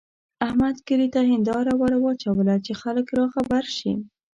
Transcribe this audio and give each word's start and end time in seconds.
احمد 0.47 0.75
کلي 0.87 1.07
ته 1.13 1.21
هېنداره 1.31 1.71
ور 1.81 1.93
واچوله 2.03 2.55
چې 2.65 2.71
خلګ 2.81 3.05
راخبر 3.19 3.63
شي. 3.77 3.93